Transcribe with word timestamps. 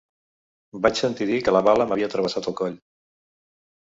Vaig 0.85 1.01
sentir 1.01 1.27
dir 1.31 1.37
que 1.47 1.53
la 1.55 1.61
bala 1.67 1.85
m'havia 1.91 2.07
travessat 2.13 2.47
el 2.53 2.57
coll 2.63 2.79